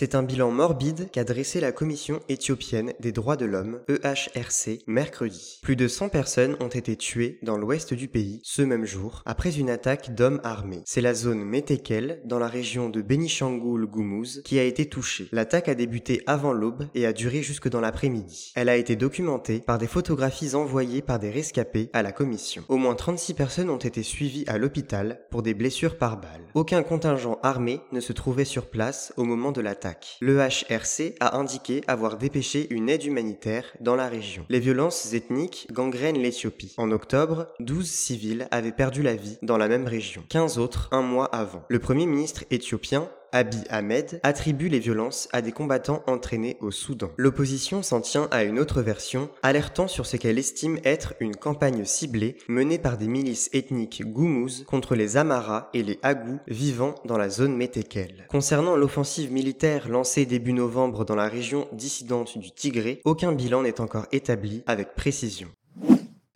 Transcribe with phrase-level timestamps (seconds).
[0.00, 5.58] C'est un bilan morbide qu'a dressé la Commission éthiopienne des droits de l'homme, EHRC, mercredi.
[5.60, 9.58] Plus de 100 personnes ont été tuées dans l'ouest du pays ce même jour, après
[9.58, 10.80] une attaque d'hommes armés.
[10.86, 15.28] C'est la zone Metekel, dans la région de Benishangul-Gumuz, qui a été touchée.
[15.32, 18.52] L'attaque a débuté avant l'aube et a duré jusque dans l'après-midi.
[18.56, 22.64] Elle a été documentée par des photographies envoyées par des rescapés à la Commission.
[22.70, 26.48] Au moins 36 personnes ont été suivies à l'hôpital pour des blessures par balle.
[26.54, 29.89] Aucun contingent armé ne se trouvait sur place au moment de l'attaque.
[30.20, 34.44] Le HRC a indiqué avoir dépêché une aide humanitaire dans la région.
[34.48, 36.74] Les violences ethniques gangrènent l'Éthiopie.
[36.76, 41.02] En octobre, 12 civils avaient perdu la vie dans la même région, 15 autres un
[41.02, 41.62] mois avant.
[41.68, 47.10] Le premier ministre éthiopien Abiy Ahmed attribue les violences à des combattants entraînés au Soudan.
[47.16, 51.84] L'opposition s'en tient à une autre version, alertant sur ce qu'elle estime être une campagne
[51.84, 57.18] ciblée menée par des milices ethniques goumous contre les Amaras et les Agou vivant dans
[57.18, 58.26] la zone Metekel.
[58.28, 63.80] Concernant l'offensive militaire lancée début novembre dans la région dissidente du Tigré, aucun bilan n'est
[63.80, 65.48] encore établi avec précision.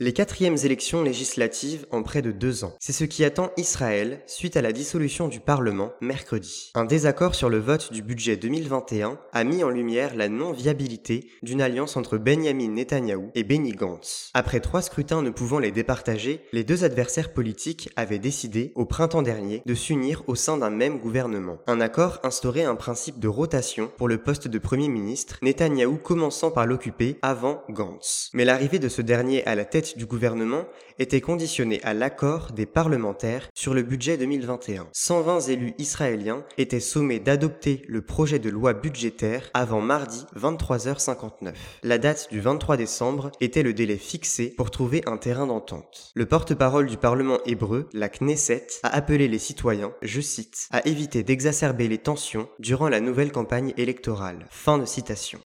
[0.05, 2.75] Les quatrièmes élections législatives en près de deux ans.
[2.79, 6.71] C'est ce qui attend Israël suite à la dissolution du Parlement mercredi.
[6.75, 11.63] Un désaccord sur le vote du budget 2021 a mis en lumière la non-viabilité d'une
[11.63, 14.31] alliance entre Benjamin Netanyahou et Benny Gantz.
[14.35, 19.23] Après trois scrutins ne pouvant les départager, les deux adversaires politiques avaient décidé, au printemps
[19.23, 21.57] dernier, de s'unir au sein d'un même gouvernement.
[21.67, 26.51] Un accord instaurait un principe de rotation pour le poste de Premier ministre, Netanyahou commençant
[26.51, 28.29] par l'occuper avant Gantz.
[28.35, 30.65] Mais l'arrivée de ce dernier à la tête du gouvernement
[30.99, 34.89] était conditionnée à l'accord des parlementaires sur le budget 2021.
[34.93, 41.55] 120 élus israéliens étaient sommés d'adopter le projet de loi budgétaire avant mardi 23h59.
[41.83, 46.13] La date du 23 décembre était le délai fixé pour trouver un terrain d'entente.
[46.15, 51.23] Le porte-parole du Parlement hébreu, la Knesset, a appelé les citoyens, je cite, à éviter
[51.23, 54.47] d'exacerber les tensions durant la nouvelle campagne électorale.
[54.51, 55.41] Fin de citation.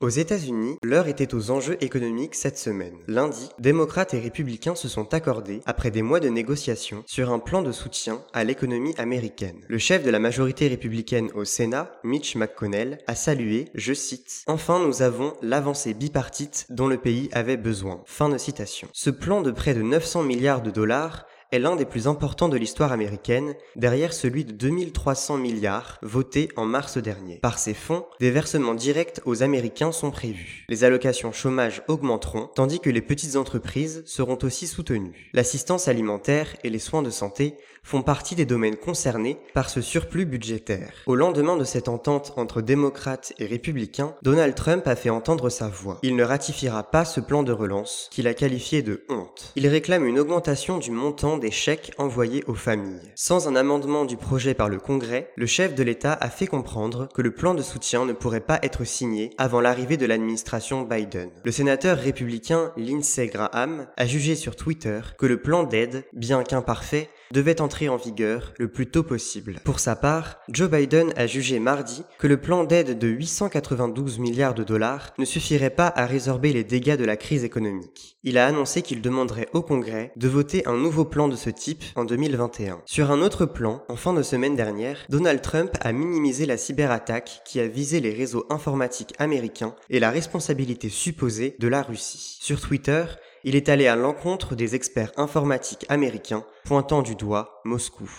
[0.00, 2.96] Aux États-Unis, l'heure était aux enjeux économiques cette semaine.
[3.06, 7.60] Lundi, démocrates et républicains se sont accordés, après des mois de négociations, sur un plan
[7.60, 9.60] de soutien à l'économie américaine.
[9.68, 14.78] Le chef de la majorité républicaine au Sénat, Mitch McConnell, a salué, je cite, Enfin
[14.78, 18.00] nous avons l'avancée bipartite dont le pays avait besoin.
[18.06, 18.88] Fin de citation.
[18.94, 22.56] Ce plan de près de 900 milliards de dollars est l'un des plus importants de
[22.56, 27.36] l'histoire américaine, derrière celui de 2300 milliards voté en mars dernier.
[27.36, 30.64] Par ces fonds, des versements directs aux Américains sont prévus.
[30.68, 35.30] Les allocations chômage augmenteront, tandis que les petites entreprises seront aussi soutenues.
[35.32, 40.26] L'assistance alimentaire et les soins de santé font partie des domaines concernés par ce surplus
[40.26, 40.92] budgétaire.
[41.06, 45.68] Au lendemain de cette entente entre démocrates et républicains, Donald Trump a fait entendre sa
[45.68, 45.98] voix.
[46.02, 49.52] Il ne ratifiera pas ce plan de relance, qu'il a qualifié de honte.
[49.56, 53.12] Il réclame une augmentation du montant des chèques envoyés aux familles.
[53.16, 57.08] Sans un amendement du projet par le Congrès, le chef de l'État a fait comprendre
[57.14, 61.30] que le plan de soutien ne pourrait pas être signé avant l'arrivée de l'administration Biden.
[61.44, 67.08] Le sénateur républicain Lindsey Graham a jugé sur Twitter que le plan d'aide, bien qu'imparfait,
[67.32, 69.60] devait entrer en vigueur le plus tôt possible.
[69.64, 74.54] Pour sa part, Joe Biden a jugé mardi que le plan d'aide de 892 milliards
[74.54, 78.18] de dollars ne suffirait pas à résorber les dégâts de la crise économique.
[78.24, 81.84] Il a annoncé qu'il demanderait au Congrès de voter un nouveau plan de ce type
[81.96, 82.82] en 2021.
[82.84, 87.42] Sur un autre plan, en fin de semaine dernière, Donald Trump a minimisé la cyberattaque
[87.44, 92.38] qui a visé les réseaux informatiques américains et la responsabilité supposée de la Russie.
[92.40, 93.04] Sur Twitter,
[93.44, 98.10] il est allé à l'encontre des experts informatiques américains, pointant du doigt Moscou.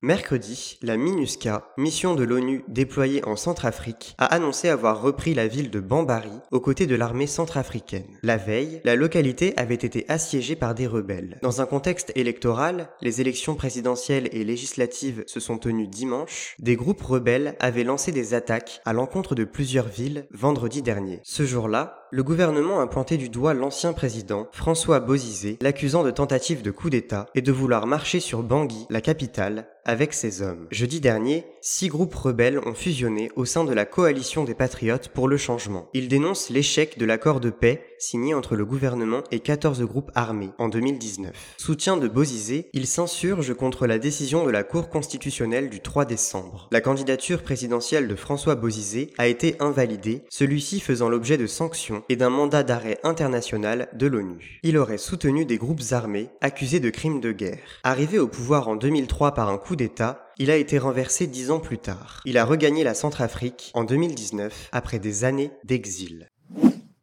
[0.00, 5.72] Mercredi, la MINUSCA, mission de l'ONU déployée en Centrafrique, a annoncé avoir repris la ville
[5.72, 8.06] de Bambari aux côtés de l'armée centrafricaine.
[8.22, 11.40] La veille, la localité avait été assiégée par des rebelles.
[11.42, 17.02] Dans un contexte électoral, les élections présidentielles et législatives se sont tenues dimanche, des groupes
[17.02, 21.18] rebelles avaient lancé des attaques à l'encontre de plusieurs villes vendredi dernier.
[21.24, 26.62] Ce jour-là, le gouvernement a pointé du doigt l'ancien président, François Bozizé, l'accusant de tentative
[26.62, 30.66] de coup d'État et de vouloir marcher sur Bangui, la capitale, avec ses hommes.
[30.70, 35.28] Jeudi dernier, six groupes rebelles ont fusionné au sein de la coalition des patriotes pour
[35.28, 35.88] le changement.
[35.94, 40.50] Ils dénoncent l'échec de l'accord de paix signé entre le gouvernement et 14 groupes armés
[40.58, 41.32] en 2019.
[41.56, 46.68] Soutien de Bozizé, il s'insurge contre la décision de la Cour constitutionnelle du 3 décembre.
[46.70, 52.04] La candidature présidentielle de François Bozizé a été invalidée, celui-ci faisant l'objet de sanctions détention
[52.08, 54.60] et d'un mandat d'arrêt international de l'ONU.
[54.62, 57.58] Il aurait soutenu des groupes armés accusés de crimes de guerre.
[57.84, 61.60] Arrivé au pouvoir en 2003 par un coup d'État, il a été renversé dix ans
[61.60, 62.20] plus tard.
[62.24, 66.28] Il a regagné la Centrafrique en 2019 après des années d'exil.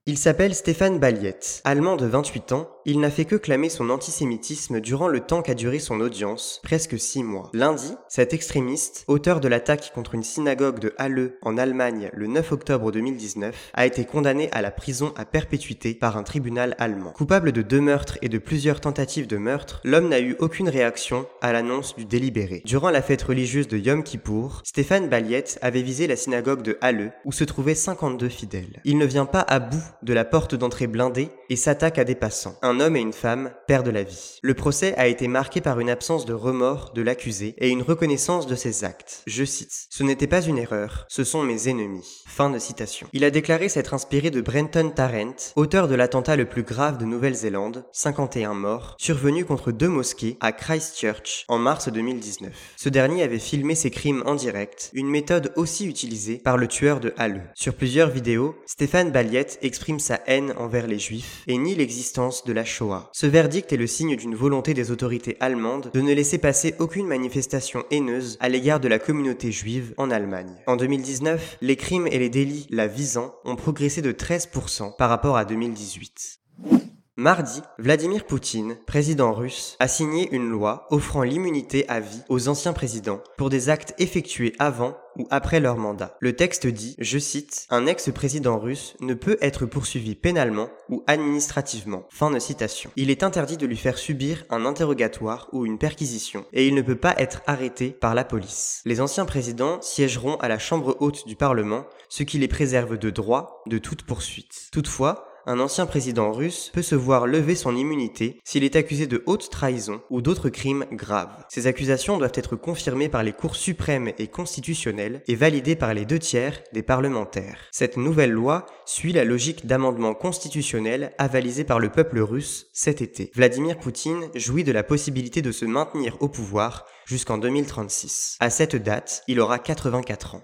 [0.07, 1.61] Il s'appelle Stéphane Baliette.
[1.63, 5.55] Allemand de 28 ans, il n'a fait que clamer son antisémitisme durant le temps qu'a
[5.55, 7.49] duré son audience, presque six mois.
[7.53, 12.51] Lundi, cet extrémiste, auteur de l'attaque contre une synagogue de Halle en Allemagne le 9
[12.51, 17.13] octobre 2019, a été condamné à la prison à perpétuité par un tribunal allemand.
[17.13, 21.25] Coupable de deux meurtres et de plusieurs tentatives de meurtre, l'homme n'a eu aucune réaction
[21.41, 22.61] à l'annonce du délibéré.
[22.63, 27.13] Durant la fête religieuse de Yom Kippour, Stéphane Baliette avait visé la synagogue de Halle
[27.25, 28.81] où se trouvaient 52 fidèles.
[28.83, 32.15] Il ne vient pas à bout de la porte d'entrée blindée et s'attaque à des
[32.15, 32.57] passants.
[32.61, 34.39] Un homme et une femme perdent la vie.
[34.41, 38.47] Le procès a été marqué par une absence de remords de l'accusé et une reconnaissance
[38.47, 39.23] de ses actes.
[39.27, 42.23] Je cite Ce n'était pas une erreur, ce sont mes ennemis.
[42.27, 43.07] Fin de citation.
[43.13, 47.05] Il a déclaré s'être inspiré de Brenton Tarrant, auteur de l'attentat le plus grave de
[47.05, 52.51] Nouvelle-Zélande, 51 morts, survenu contre deux mosquées à Christchurch en mars 2019.
[52.75, 56.99] Ce dernier avait filmé ses crimes en direct, une méthode aussi utilisée par le tueur
[56.99, 57.51] de Halle.
[57.55, 59.57] Sur plusieurs vidéos, Stéphane Baliette
[59.99, 63.09] sa haine envers les juifs et nie l'existence de la Shoah.
[63.13, 67.07] Ce verdict est le signe d'une volonté des autorités allemandes de ne laisser passer aucune
[67.07, 70.55] manifestation haineuse à l'égard de la communauté juive en Allemagne.
[70.65, 75.37] En 2019, les crimes et les délits la visant ont progressé de 13% par rapport
[75.37, 76.94] à 2018.
[77.17, 82.73] Mardi, Vladimir Poutine, président russe, a signé une loi offrant l'immunité à vie aux anciens
[82.73, 86.17] présidents pour des actes effectués avant ou après leur mandat.
[86.19, 92.03] Le texte dit, je cite, Un ex-président russe ne peut être poursuivi pénalement ou administrativement.
[92.09, 92.91] Fin de citation.
[92.97, 96.81] Il est interdit de lui faire subir un interrogatoire ou une perquisition et il ne
[96.81, 98.81] peut pas être arrêté par la police.
[98.83, 103.09] Les anciens présidents siégeront à la Chambre haute du Parlement, ce qui les préserve de
[103.09, 104.67] droit de toute poursuite.
[104.73, 109.23] Toutefois, un ancien président russe peut se voir lever son immunité s'il est accusé de
[109.25, 111.45] haute trahison ou d'autres crimes graves.
[111.49, 116.05] Ces accusations doivent être confirmées par les cours suprêmes et constitutionnelles et validées par les
[116.05, 117.59] deux tiers des parlementaires.
[117.71, 123.31] Cette nouvelle loi suit la logique d'amendement constitutionnel avalisé par le peuple russe cet été.
[123.35, 128.37] Vladimir Poutine jouit de la possibilité de se maintenir au pouvoir jusqu'en 2036.
[128.39, 130.43] À cette date, il aura 84 ans.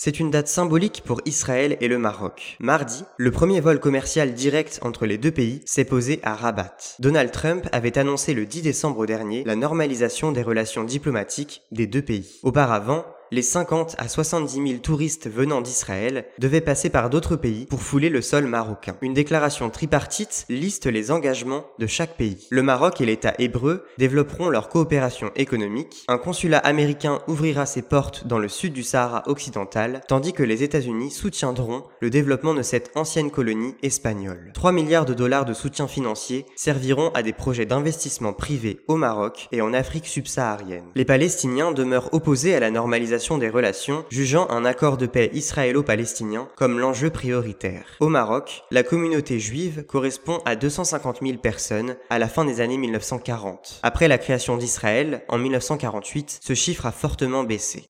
[0.00, 2.56] C'est une date symbolique pour Israël et le Maroc.
[2.60, 6.76] Mardi, le premier vol commercial direct entre les deux pays s'est posé à Rabat.
[7.00, 12.00] Donald Trump avait annoncé le 10 décembre dernier la normalisation des relations diplomatiques des deux
[12.00, 12.38] pays.
[12.44, 17.82] Auparavant, les 50 à 70 000 touristes venant d'Israël devaient passer par d'autres pays pour
[17.82, 18.96] fouler le sol marocain.
[19.02, 22.46] Une déclaration tripartite liste les engagements de chaque pays.
[22.50, 28.26] Le Maroc et l'État hébreu développeront leur coopération économique, un consulat américain ouvrira ses portes
[28.26, 32.90] dans le sud du Sahara occidental, tandis que les États-Unis soutiendront le développement de cette
[32.94, 34.52] ancienne colonie espagnole.
[34.54, 39.48] 3 milliards de dollars de soutien financier serviront à des projets d'investissement privés au Maroc
[39.52, 40.84] et en Afrique subsaharienne.
[40.94, 46.48] Les Palestiniens demeurent opposés à la normalisation des relations, jugeant un accord de paix israélo-palestinien
[46.56, 47.84] comme l'enjeu prioritaire.
[48.00, 52.78] Au Maroc, la communauté juive correspond à 250 000 personnes à la fin des années
[52.78, 53.80] 1940.
[53.82, 57.88] Après la création d'Israël, en 1948, ce chiffre a fortement baissé.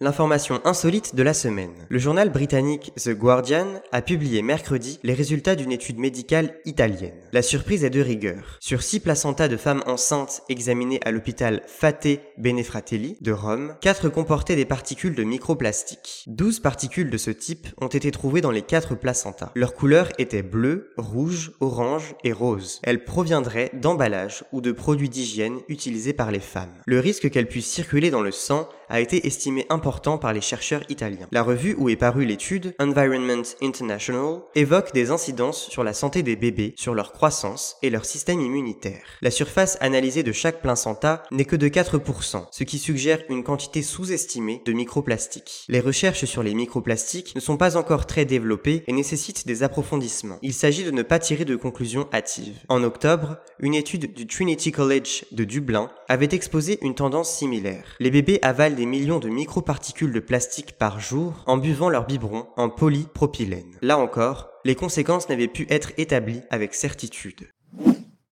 [0.00, 1.74] L'information insolite de la semaine.
[1.88, 7.18] Le journal britannique The Guardian a publié mercredi les résultats d'une étude médicale italienne.
[7.32, 8.58] La surprise est de rigueur.
[8.60, 14.54] Sur six placentas de femmes enceintes examinées à l'hôpital Fate Benefratelli de Rome, quatre comportaient
[14.54, 16.22] des particules de microplastique.
[16.28, 19.50] 12 particules de ce type ont été trouvées dans les quatre placentas.
[19.56, 22.78] Leur couleur était bleue, rouge, orange et rose.
[22.84, 26.70] Elles proviendraient d'emballages ou de produits d'hygiène utilisés par les femmes.
[26.86, 30.82] Le risque qu'elles puissent circuler dans le sang a été estimé important par les chercheurs
[30.88, 31.28] italiens.
[31.32, 36.36] La revue où est parue l'étude, Environment International, évoque des incidences sur la santé des
[36.36, 39.02] bébés, sur leur croissance et leur système immunitaire.
[39.22, 43.82] La surface analysée de chaque placenta n'est que de 4%, ce qui suggère une quantité
[43.82, 45.64] sous-estimée de microplastiques.
[45.68, 50.38] Les recherches sur les microplastiques ne sont pas encore très développées et nécessitent des approfondissements.
[50.42, 52.58] Il s'agit de ne pas tirer de conclusions hâtives.
[52.68, 57.96] En octobre, une étude du Trinity College de Dublin avait exposé une tendance similaire.
[58.00, 62.46] Les bébés avalent des millions de microparticules de plastique par jour en buvant leur biberon
[62.56, 63.76] en polypropylène.
[63.82, 67.48] Là encore, les conséquences n'avaient pu être établies avec certitude.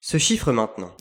[0.00, 0.92] Ce chiffre maintenant.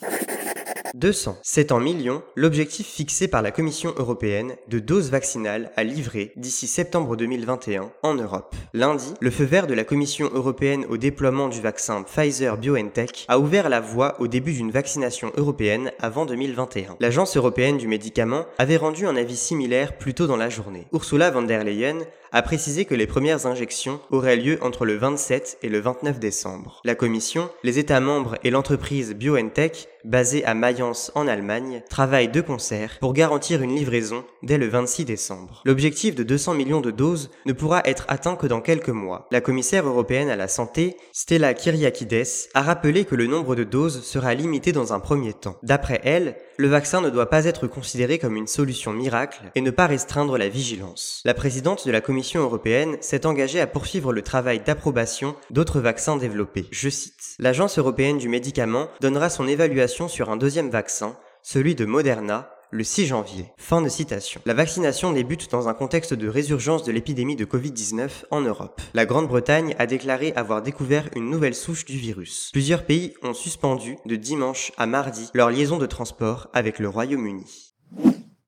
[0.95, 1.37] 200.
[1.43, 6.67] C'est en millions l'objectif fixé par la Commission européenne de doses vaccinales à livrer d'ici
[6.67, 8.55] septembre 2021 en Europe.
[8.73, 13.67] Lundi, le feu vert de la Commission européenne au déploiement du vaccin Pfizer-BioNTech a ouvert
[13.67, 16.95] la voie au début d'une vaccination européenne avant 2021.
[17.01, 20.87] L'Agence européenne du médicament avait rendu un avis similaire plus tôt dans la journée.
[20.93, 21.99] Ursula von der Leyen
[22.31, 26.81] a précisé que les premières injections auraient lieu entre le 27 et le 29 décembre.
[26.83, 32.41] La Commission, les États membres et l'entreprise BioNTech, basée à Mayence en Allemagne, travaillent de
[32.41, 35.61] concert pour garantir une livraison dès le 26 décembre.
[35.65, 39.27] L'objectif de 200 millions de doses ne pourra être atteint que dans quelques mois.
[39.31, 44.03] La commissaire européenne à la santé, Stella Kyriakides, a rappelé que le nombre de doses
[44.03, 45.57] sera limité dans un premier temps.
[45.63, 49.71] D'après elle, le vaccin ne doit pas être considéré comme une solution miracle et ne
[49.71, 51.21] pas restreindre la vigilance.
[51.25, 56.17] La présidente de la Commission européenne s'est engagée à poursuivre le travail d'approbation d'autres vaccins
[56.17, 56.67] développés.
[56.71, 61.85] Je cite, L'Agence européenne du médicament donnera son évaluation sur un deuxième vaccin, celui de
[61.85, 63.45] Moderna, le 6 janvier.
[63.57, 64.41] Fin de citation.
[64.45, 68.81] La vaccination débute dans un contexte de résurgence de l'épidémie de Covid-19 en Europe.
[68.93, 72.49] La Grande-Bretagne a déclaré avoir découvert une nouvelle souche du virus.
[72.53, 77.73] Plusieurs pays ont suspendu de dimanche à mardi leur liaison de transport avec le Royaume-Uni.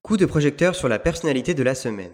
[0.01, 2.11] Coup de projecteur sur la personnalité de la semaine.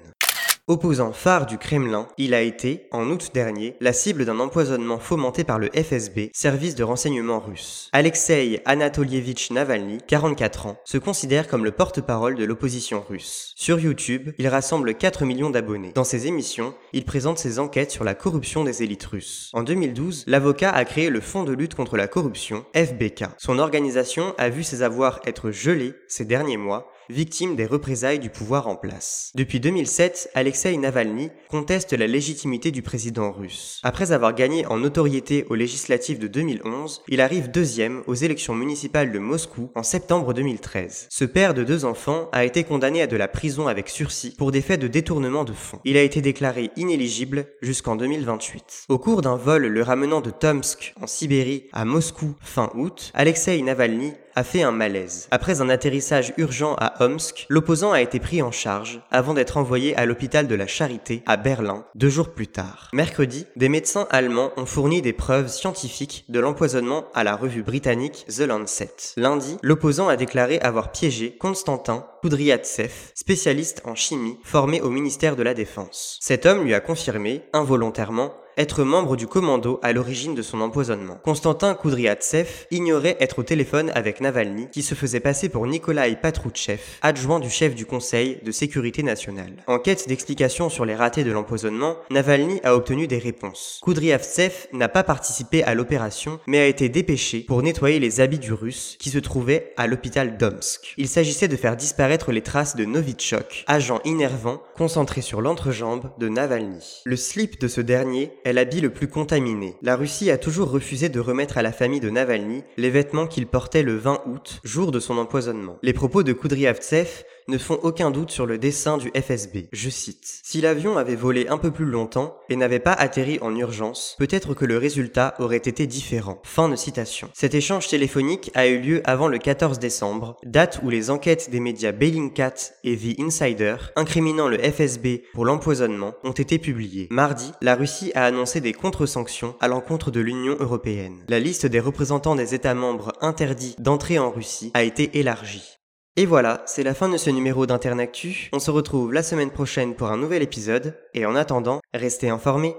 [0.70, 5.44] Opposant phare du Kremlin, il a été, en août dernier, la cible d'un empoisonnement fomenté
[5.44, 7.90] par le FSB, service de renseignement russe.
[7.92, 13.52] Alexei Anatolievitch Navalny, 44 ans, se considère comme le porte-parole de l'opposition russe.
[13.58, 15.92] Sur YouTube, il rassemble 4 millions d'abonnés.
[15.96, 19.50] Dans ses émissions, il présente ses enquêtes sur la corruption des élites russes.
[19.52, 23.26] En 2012, l'avocat a créé le Fonds de lutte contre la corruption, FBK.
[23.38, 28.30] Son organisation a vu ses avoirs être gelés ces derniers mois victime des représailles du
[28.30, 29.32] pouvoir en place.
[29.36, 33.80] Depuis 2007, Alexei Navalny conteste la légitimité du président russe.
[33.84, 39.12] Après avoir gagné en notoriété aux législatives de 2011, il arrive deuxième aux élections municipales
[39.12, 41.08] de Moscou en septembre 2013.
[41.10, 44.52] Ce père de deux enfants a été condamné à de la prison avec sursis pour
[44.52, 45.80] des faits de détournement de fonds.
[45.86, 48.86] Il a été déclaré inéligible jusqu'en 2028.
[48.90, 53.62] Au cours d'un vol le ramenant de Tomsk en Sibérie à Moscou fin août, Alexei
[53.62, 55.28] Navalny a fait un malaise.
[55.32, 59.96] Après un atterrissage urgent à Omsk, l'opposant a été pris en charge avant d'être envoyé
[59.96, 62.90] à l'hôpital de la Charité à Berlin deux jours plus tard.
[62.94, 68.26] Mercredi, des médecins allemands ont fourni des preuves scientifiques de l'empoisonnement à la revue britannique
[68.28, 68.96] The Lancet.
[69.18, 75.44] Lundi, l'opposant a déclaré avoir piégé Konstantin Kudryavtsev, spécialiste en chimie formé au ministère de
[75.44, 76.18] la Défense.
[76.22, 81.20] Cet homme lui a confirmé, involontairement, être membre du commando à l'origine de son empoisonnement.
[81.24, 86.80] Konstantin Kudryavtsev ignorait être au téléphone avec Navalny, qui se faisait passer pour Nikolai Patrouchev,
[87.02, 89.54] adjoint du chef du Conseil de sécurité nationale.
[89.68, 93.80] En quête d'explications sur les ratés de l'empoisonnement, Navalny a obtenu des réponses.
[93.84, 98.54] Kudryavtsev n'a pas participé à l'opération, mais a été dépêché pour nettoyer les habits du
[98.54, 100.94] russe qui se trouvait à l'hôpital d'Omsk.
[100.98, 106.30] Il s'agissait de faire disparaître les traces de Novichok, agent innervant concentré sur l'entrejambe de
[106.30, 107.02] Navalny.
[107.06, 109.76] Le slip de ce dernier est l'habit le plus contaminé.
[109.82, 113.48] La Russie a toujours refusé de remettre à la famille de Navalny les vêtements qu'il
[113.48, 115.78] portait le 20 août, jour de son empoisonnement.
[115.82, 119.68] Les propos de Kudryavtsev ne font aucun doute sur le dessin du FSB.
[119.72, 120.42] Je cite.
[120.44, 124.54] Si l'avion avait volé un peu plus longtemps et n'avait pas atterri en urgence, peut-être
[124.54, 126.42] que le résultat aurait été différent.
[126.44, 127.30] Fin de citation.
[127.34, 131.60] Cet échange téléphonique a eu lieu avant le 14 décembre, date où les enquêtes des
[131.60, 137.08] médias Bellingcat et The Insider, incriminant le FSB pour l'empoisonnement, ont été publiées.
[137.12, 141.24] Mardi, la Russie a annoncé des contre-sanctions à l'encontre de l'Union européenne.
[141.30, 145.80] La liste des représentants des États membres interdits d'entrer en Russie a été élargie.
[146.16, 148.52] Et voilà, c'est la fin de ce numéro d'Internactu.
[148.54, 152.76] On se retrouve la semaine prochaine pour un nouvel épisode, et en attendant, restez informés.